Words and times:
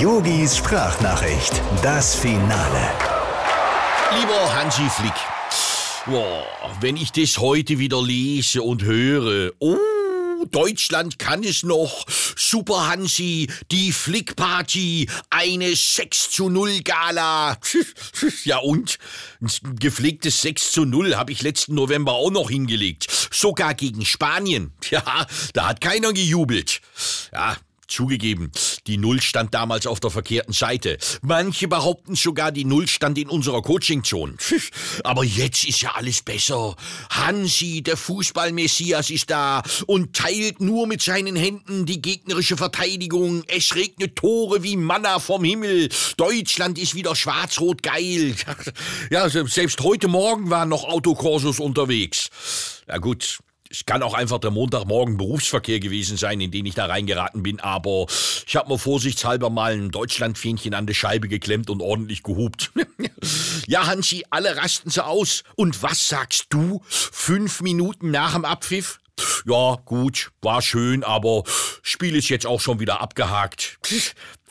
Yogis 0.00 0.56
Sprachnachricht, 0.56 1.60
das 1.82 2.14
Finale. 2.14 2.90
Lieber 4.18 4.54
Hansi 4.54 4.88
Flick, 4.88 5.12
boah, 6.06 6.46
wenn 6.80 6.96
ich 6.96 7.12
das 7.12 7.36
heute 7.36 7.78
wieder 7.78 8.02
lese 8.02 8.62
und 8.62 8.82
höre, 8.82 9.52
oh, 9.58 9.76
Deutschland 10.50 11.18
kann 11.18 11.44
es 11.44 11.64
noch, 11.64 12.06
Super 12.08 12.88
Hansi, 12.88 13.48
die 13.70 13.92
Flick-Party, 13.92 15.06
eine 15.28 15.76
6 15.76 16.30
zu 16.30 16.48
0 16.48 16.80
Gala. 16.80 17.58
Ja 18.44 18.56
und? 18.56 18.98
Ein 19.42 19.76
gepflegtes 19.76 20.40
6 20.40 20.72
zu 20.72 20.86
0 20.86 21.14
habe 21.16 21.32
ich 21.32 21.42
letzten 21.42 21.74
November 21.74 22.12
auch 22.12 22.30
noch 22.30 22.48
hingelegt. 22.48 23.06
Sogar 23.30 23.74
gegen 23.74 24.06
Spanien. 24.06 24.72
Ja, 24.90 25.26
da 25.52 25.68
hat 25.68 25.82
keiner 25.82 26.14
gejubelt. 26.14 26.80
Ja, 27.32 27.56
Zugegeben, 27.90 28.52
die 28.86 28.98
Null 28.98 29.20
stand 29.20 29.52
damals 29.52 29.86
auf 29.86 29.98
der 29.98 30.10
verkehrten 30.10 30.54
Seite. 30.54 30.96
Manche 31.22 31.66
behaupten 31.66 32.14
sogar, 32.14 32.52
die 32.52 32.64
Null 32.64 32.86
stand 32.86 33.18
in 33.18 33.28
unserer 33.28 33.62
Coachingzone. 33.62 34.36
Aber 35.04 35.24
jetzt 35.24 35.64
ist 35.64 35.82
ja 35.82 35.92
alles 35.96 36.22
besser. 36.22 36.76
Hansi, 37.10 37.82
der 37.82 37.96
Fußballmessias, 37.96 39.10
ist 39.10 39.30
da 39.30 39.62
und 39.86 40.14
teilt 40.14 40.60
nur 40.60 40.86
mit 40.86 41.02
seinen 41.02 41.34
Händen 41.34 41.84
die 41.84 42.00
gegnerische 42.00 42.56
Verteidigung. 42.56 43.42
Es 43.48 43.74
regnet 43.74 44.16
Tore 44.16 44.62
wie 44.62 44.76
Manna 44.76 45.18
vom 45.18 45.42
Himmel. 45.42 45.88
Deutschland 46.16 46.78
ist 46.78 46.94
wieder 46.94 47.16
schwarz-rot 47.16 47.82
geil. 47.82 48.34
Ja, 49.10 49.28
selbst 49.28 49.80
heute 49.80 50.08
Morgen 50.08 50.50
waren 50.50 50.68
noch 50.68 50.84
Autokorsos 50.84 51.58
unterwegs. 51.58 52.30
Na 52.86 52.98
gut, 52.98 53.40
es 53.70 53.86
kann 53.86 54.02
auch 54.02 54.14
einfach 54.14 54.38
der 54.38 54.50
Montagmorgen 54.50 55.16
Berufsverkehr 55.16 55.78
gewesen 55.78 56.16
sein, 56.16 56.40
in 56.40 56.50
den 56.50 56.66
ich 56.66 56.74
da 56.74 56.86
reingeraten 56.86 57.42
bin, 57.42 57.60
aber 57.60 58.06
ich 58.46 58.56
habe 58.56 58.68
mir 58.68 58.78
vorsichtshalber 58.78 59.48
mal 59.48 59.72
ein 59.72 59.90
Deutschlandfähnchen 59.90 60.74
an 60.74 60.86
die 60.86 60.94
Scheibe 60.94 61.28
geklemmt 61.28 61.70
und 61.70 61.80
ordentlich 61.80 62.24
gehupt. 62.24 62.72
ja, 63.68 63.86
Hansi, 63.86 64.24
alle 64.30 64.56
rasten 64.56 64.90
sie 64.90 65.04
aus. 65.04 65.44
Und 65.54 65.82
was 65.84 66.08
sagst 66.08 66.46
du? 66.50 66.82
Fünf 66.88 67.60
Minuten 67.60 68.10
nach 68.10 68.34
dem 68.34 68.44
Abpfiff? 68.44 68.98
Ja, 69.44 69.76
gut, 69.84 70.32
war 70.42 70.62
schön, 70.62 71.04
aber 71.04 71.44
Spiel 71.82 72.16
ist 72.16 72.28
jetzt 72.28 72.46
auch 72.46 72.60
schon 72.60 72.80
wieder 72.80 73.00
abgehakt. 73.00 73.78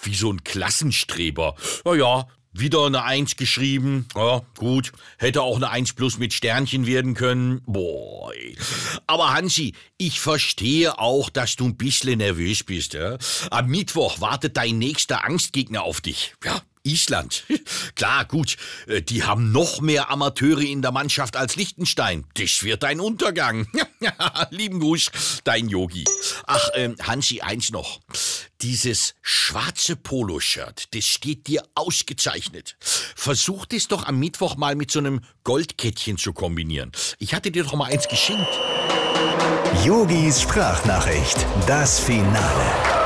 Wie 0.01 0.15
so 0.15 0.31
ein 0.31 0.43
Klassenstreber. 0.43 1.55
Na 1.83 1.95
ja, 1.95 2.27
wieder 2.51 2.85
eine 2.85 3.03
Eins 3.03 3.35
geschrieben. 3.35 4.07
Ja, 4.15 4.41
gut. 4.57 4.91
Hätte 5.17 5.41
auch 5.41 5.55
eine 5.55 5.69
Eins 5.69 5.93
plus 5.93 6.17
mit 6.17 6.33
Sternchen 6.33 6.85
werden 6.87 7.13
können. 7.13 7.61
Boah. 7.65 8.31
Aber 9.07 9.33
Hansi, 9.33 9.73
ich 9.97 10.19
verstehe 10.19 10.99
auch, 10.99 11.29
dass 11.29 11.55
du 11.55 11.65
ein 11.65 11.77
bisschen 11.77 12.19
nervös 12.19 12.63
bist. 12.63 12.93
Ja? 12.93 13.17
Am 13.51 13.67
Mittwoch 13.67 14.21
wartet 14.21 14.57
dein 14.57 14.77
nächster 14.77 15.25
Angstgegner 15.25 15.83
auf 15.83 16.01
dich. 16.01 16.33
Ja, 16.43 16.61
Island. 16.83 17.43
Klar, 17.95 18.25
gut, 18.25 18.57
äh, 18.87 19.01
die 19.01 19.23
haben 19.23 19.51
noch 19.51 19.81
mehr 19.81 20.09
Amateure 20.09 20.61
in 20.61 20.81
der 20.81 20.91
Mannschaft 20.91 21.35
als 21.35 21.55
Liechtenstein. 21.55 22.25
Das 22.35 22.63
wird 22.63 22.83
ein 22.83 22.99
Untergang. 22.99 23.67
Lieben 24.49 24.79
Gruß, 24.79 25.41
dein 25.43 25.69
Yogi. 25.69 26.05
Ach, 26.47 26.69
ähm, 26.75 26.95
Hansi, 27.01 27.41
eins 27.41 27.71
noch. 27.71 27.99
Dieses 28.61 29.15
schwarze 29.21 29.95
Poloshirt, 29.95 30.93
das 30.93 31.05
steht 31.05 31.47
dir 31.47 31.63
ausgezeichnet. 31.75 32.75
Versuch 33.15 33.65
es 33.71 33.87
doch 33.87 34.05
am 34.05 34.19
Mittwoch 34.19 34.57
mal 34.57 34.75
mit 34.75 34.91
so 34.91 34.99
einem 34.99 35.21
Goldkettchen 35.45 36.17
zu 36.17 36.33
kombinieren. 36.33 36.91
Ich 37.19 37.33
hatte 37.33 37.51
dir 37.51 37.63
doch 37.63 37.75
mal 37.75 37.89
eins 37.89 38.09
geschenkt. 38.09 38.49
Yogis 39.85 40.41
Sprachnachricht, 40.41 41.37
das 41.67 42.01
Finale. 42.01 42.98